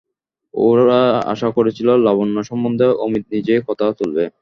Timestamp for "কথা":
3.67-3.85